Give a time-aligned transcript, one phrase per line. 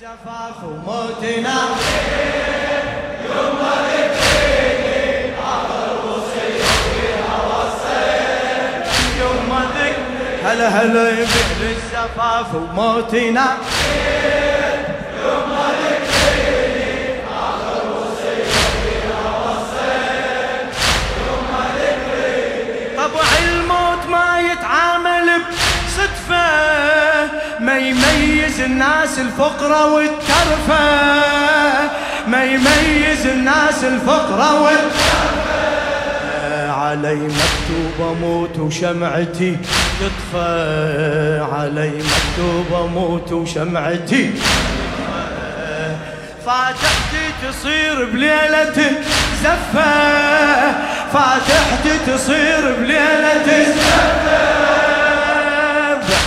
[0.00, 1.56] الزفاف وموتنا
[9.20, 9.52] يوم
[10.44, 13.56] هلا هلا يبيع الزفاف وموتنا
[27.90, 30.90] يميز الناس الفقرة والترفة.
[32.26, 35.50] ما يميز الناس الفقرة والترفة.
[36.70, 39.56] علي مكتوب أموت وشمعتي
[40.00, 44.30] تطفى علي مكتوب أموت وشمعتي
[46.46, 48.78] فاتحتي تصير بليلة
[49.42, 49.92] زفة.
[51.12, 54.59] فاتحتي تصير بليلة زفة.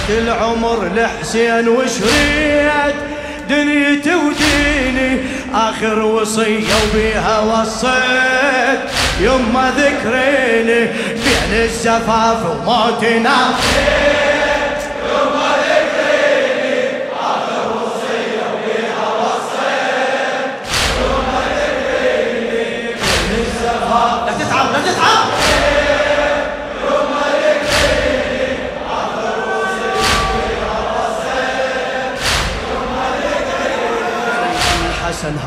[0.10, 2.96] العمر لحسين وشريت
[3.50, 5.20] دنيتي وديني
[5.54, 8.80] آخر وصية وبيها وصيت.
[9.22, 14.33] يما ذكريني بين الزفاف وموتنا لا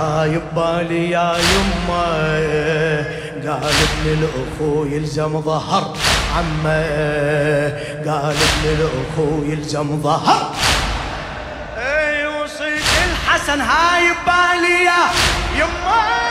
[0.06, 1.96] ببالي يا يمه.
[3.46, 5.96] قال ابن الاخو يلزم ظهر
[6.36, 6.82] عمه.
[8.06, 10.54] قال ابن الاخو يلزم ظهر.
[11.78, 15.02] اي وصيت الحسن هاي ببالي يا
[15.58, 16.25] يمه.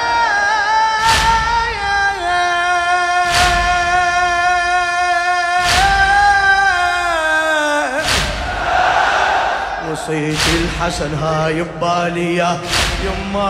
[10.05, 12.59] وصيت الحسن هاي ببالي يا
[13.05, 13.49] يما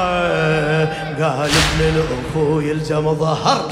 [1.19, 3.71] قال ابن الاخو يلزم ظهر.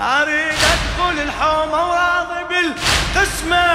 [0.00, 3.66] أريد أدخل الحومه وراضي بالقسمه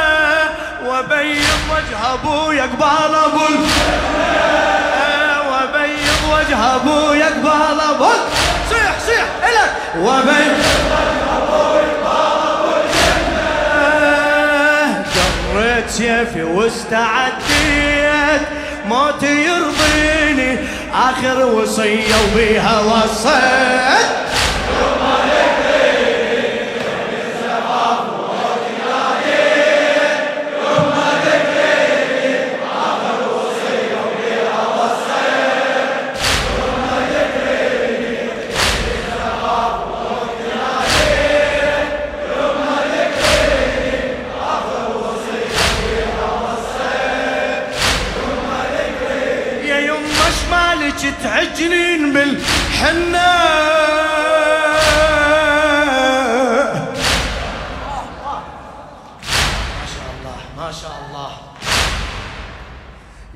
[0.85, 3.45] وابيض وجه ابويا قبال ابو
[5.51, 8.11] وابيض وجه ابويا قبال ابو
[8.69, 9.71] صيح صيح الك
[10.05, 10.64] وابيض
[15.97, 18.41] سيفي واستعديت
[18.88, 20.57] موتي يرضيني
[20.94, 24.24] آخر وصية وبيها وصيت.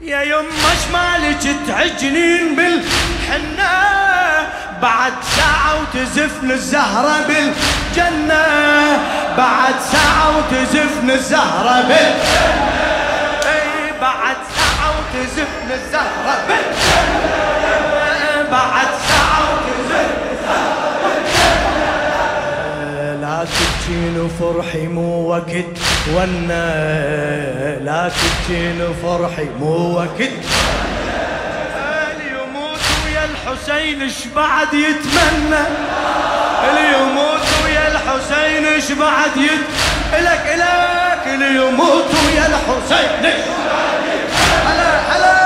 [0.01, 3.79] يا يما شمالك تعجنين بالحنة
[4.81, 8.45] بعد ساعة وتزفن الزهرة بالجنة.
[9.37, 12.69] بعد ساعة وتزفن الزهرة بالجنة.
[13.45, 17.29] إي بعد ساعة وتزفن الزهرة بالجنة.
[18.51, 21.87] بعد ساعة وتزفن الزهرة بالجنة.
[23.21, 25.77] لا تبكين وفرحي مو وقت
[26.07, 30.19] ونا لا تبكين وفرحي مو وقت
[32.31, 35.63] يموت ويا الحسين إيش بعد يتمنى؟
[36.69, 39.67] اللي يموت ويا الحسين إيش بعد يت؟
[40.19, 43.45] إلك إلك اللي يموت ويا الحسين يت-
[44.67, 45.39] هلا هلا.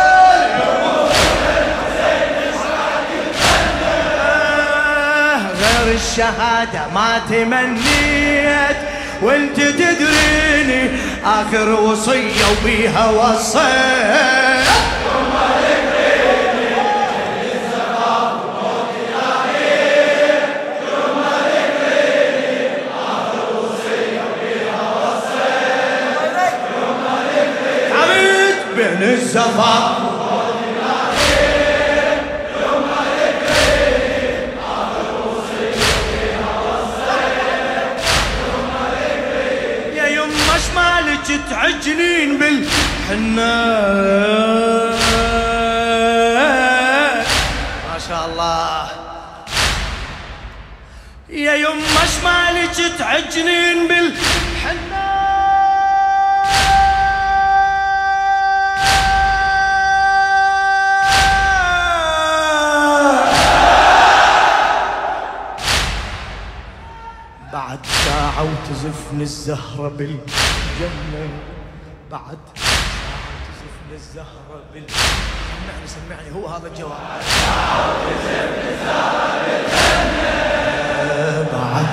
[5.62, 8.78] غير الشهادة ما تمنيت
[9.22, 10.43] وانت تدريني
[11.26, 14.44] آخر وصية وبيها وصيت
[29.34, 30.03] الزفاف
[41.24, 43.56] شمالك تعجنين بالحنة
[47.94, 48.88] ما شاء الله.
[51.30, 54.33] يا يما شمالك تعجنين بالحنة
[68.70, 71.30] تزفن الزهرة بالجنة.
[72.12, 72.38] بعد
[73.46, 74.98] تزفن الزهرة بالجنة.
[74.98, 77.22] سمعني سمعني هو هذا الجواب.
[77.22, 80.34] تزفن الزهرة بالجنة.
[81.54, 81.88] بعد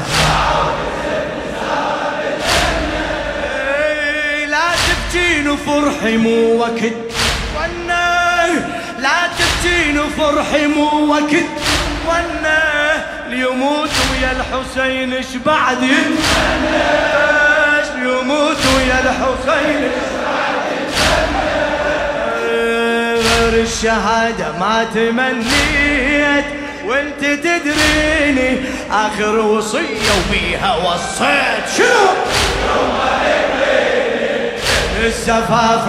[3.45, 6.93] إيه، لا تبكين فرحي مو وقت
[7.56, 8.47] وأنا
[8.99, 11.51] لا تبكين فرحي مو وقت
[12.09, 12.61] وأنا
[13.29, 13.80] ليموت
[14.20, 16.82] ويا الحسين إيش بعد؟ يتمنى
[17.96, 19.90] ليموت ويا الحسين؟
[23.14, 26.44] غير الشهادة ما تمنيت
[26.87, 28.61] وأنت تدريني
[28.93, 31.76] آخر وصية وبيها وصيت.
[31.76, 32.11] شنو؟
[35.05, 35.84] الزفاف.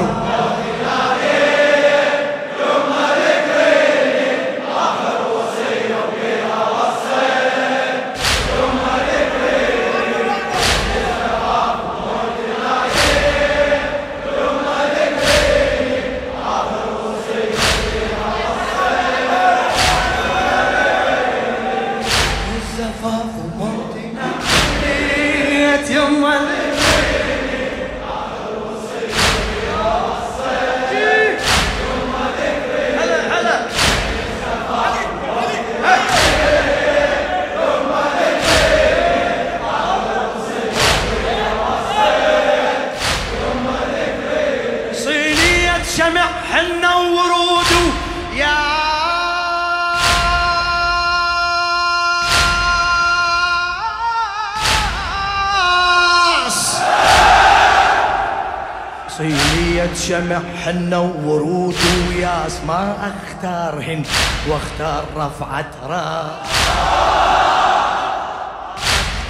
[59.95, 61.75] شمع حنة وورود
[62.09, 62.59] وياس.
[62.67, 64.07] ما اختار هند
[64.47, 66.49] واختار رفعة راس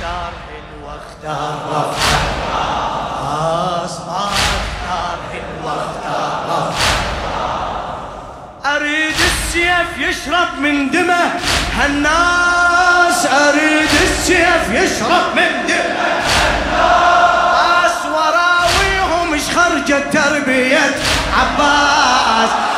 [0.02, 2.24] اختار هند واختار رفعة
[3.24, 3.96] راس.
[4.08, 6.92] ما اختار هند واختار رفعة
[8.76, 11.24] أريد السيف يشرب من دمه
[11.78, 13.26] هالناس.
[13.26, 16.12] أريد السيف يشرب من دمه
[16.74, 17.22] هالناس.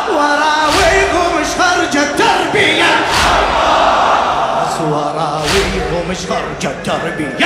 [0.10, 2.84] وراويهم إيش خرجت تربية
[3.26, 7.46] عباس وراويهم إيش خرجت تربية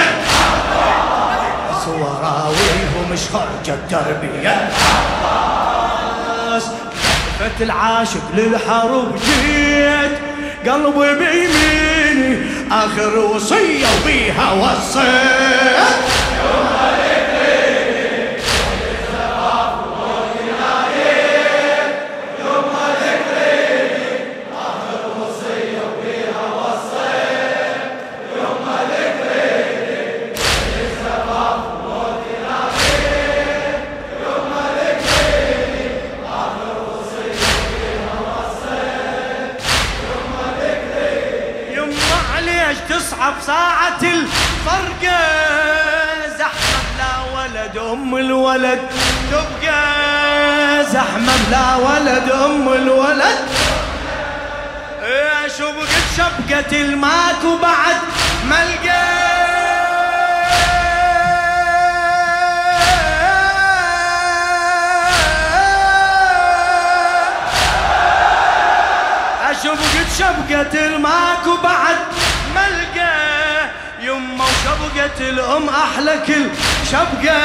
[1.70, 4.70] عباس وراويهم إيش خرجت تربية عباس وراويهم إيش خرجت تربية
[6.50, 6.64] عباس
[7.42, 10.18] وقفت العاشق للحرب جيت
[10.72, 12.38] قلبي بيميني
[12.72, 15.98] آخر وصية وبيها وصيت.
[44.14, 45.20] الفرقة
[46.38, 48.82] زحمة بلا ولد أم الولد.
[49.32, 49.84] تبقى
[50.86, 53.40] زحمة بلا ولد أم الولد.
[55.58, 57.98] شبقة شبقة الماك وبعد
[58.50, 59.08] ملقى
[69.64, 71.98] شبقة شبقة الماك وبعد
[75.08, 76.50] وشبقة الأم أحلى كل
[76.92, 77.38] شبقة.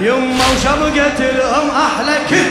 [0.00, 2.50] يما وشبقة الأم أحلى كل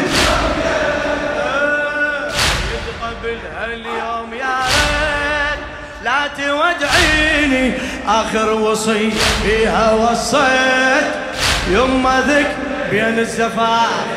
[3.03, 5.59] قبل هاليوم يا ريت
[6.03, 7.73] لا تودعيني.
[8.07, 9.11] آخر وصية
[9.43, 11.07] فيها وصيت.
[11.69, 12.55] يما ذك
[12.91, 14.12] بين الزفاف.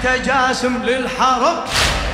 [0.00, 1.64] انت جاسم للحرب.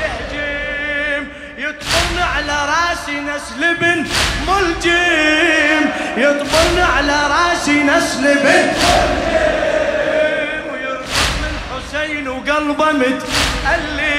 [0.03, 1.27] يهجم
[1.59, 4.07] يطبن على راسي نسل بن
[4.49, 14.19] ملجم يطبن على راسي نسل بن ملجم ويركض للحسين وقلبه متألم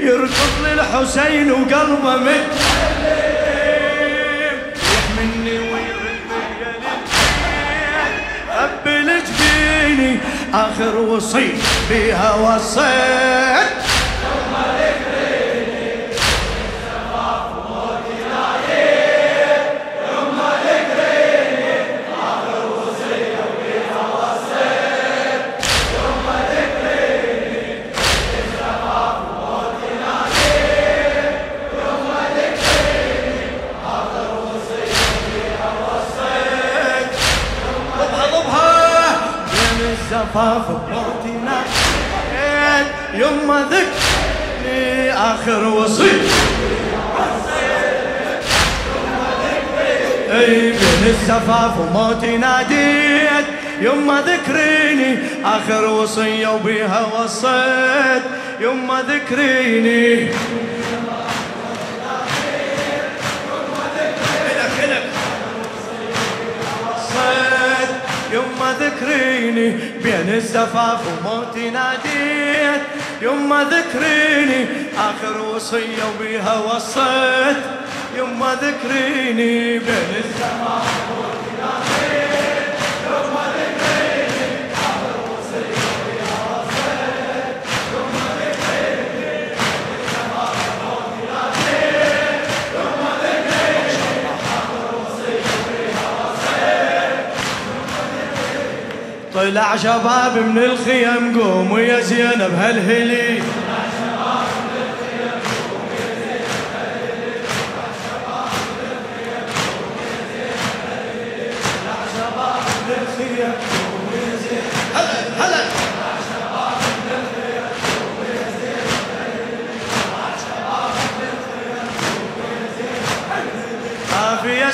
[0.00, 2.44] يركض للحسين وقلبه متألم
[8.54, 10.12] قبل جبيني
[10.54, 11.52] آخر وصي
[11.90, 13.93] بها وصيت
[39.94, 41.62] الزفاف بموتنا
[43.14, 46.10] يما ذكرني آخر وصي
[50.30, 53.46] اي بين الزفاف وموتي ناديت
[53.80, 58.22] يما ذكريني آخر وصية وبيها وصيت.
[58.60, 60.28] يما ذكريني
[68.34, 69.68] يما ذكريني
[70.04, 72.82] بين الزفاف وموتي ناديت.
[73.22, 74.60] يما ذكريني
[75.08, 77.62] آخر وصية وبيها وصيت.
[78.18, 81.53] يما ذكريني بين الزفاف وموتي
[99.44, 103.42] طلع شباب من الخيم قوموا يا زينب هالهلي.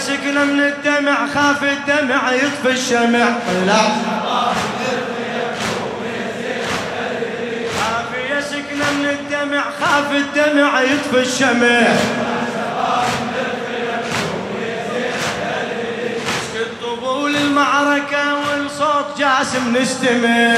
[0.01, 3.29] يسكن من الدمع خاف الدمع يطفي الشمع.
[3.49, 4.10] طلع
[9.81, 11.97] خاف الدمع يطفي الشمع.
[16.83, 20.55] طبول المعركة والصوت جاسم نستمع.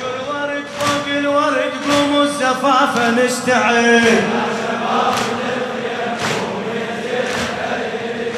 [0.00, 3.10] كل ورد فوق الورد؟ قوموا الزفافة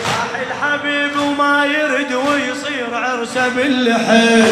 [0.07, 4.45] راح الحبيب وما يرد ويصير عرسه باللحد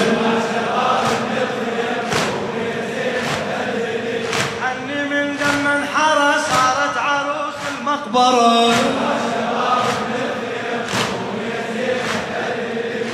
[8.08, 8.72] المقبره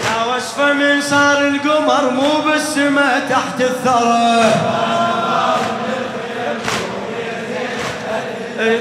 [0.04, 4.54] يا وصفة من صار القمر مو بالسما تحت الثرى.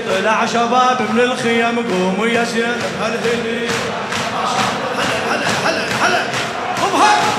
[0.10, 2.63] طلع شباب من الخيم قوموا يا زين
[3.01, 3.67] هالهلي
[5.29, 6.24] هلا هلا هلا هلا.
[6.82, 7.34] خبها حقيقة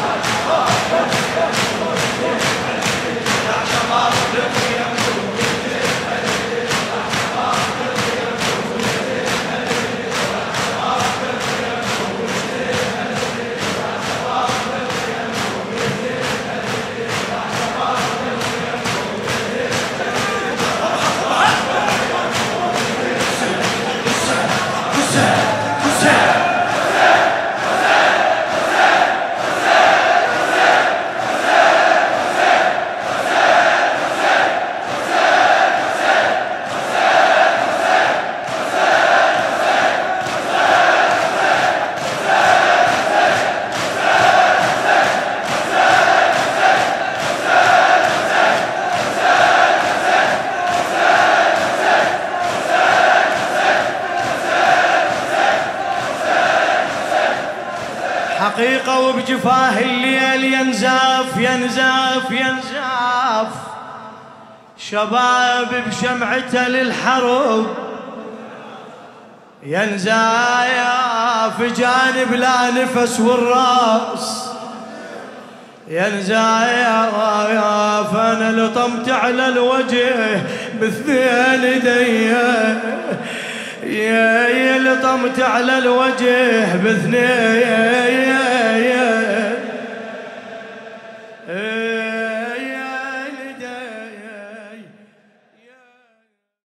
[59.24, 63.48] وبجفاه الليل ينزاف ينزاف ينزاف.
[64.78, 67.66] شباب بشمعته للحرب
[69.62, 74.50] ينزاف جانب لا نفس والراس.
[75.88, 77.14] ينزاف
[78.16, 80.42] أنا لطمت على الوجه
[80.80, 81.80] باثنين
[83.86, 87.44] يا يا لطمت على الوجه باثنين.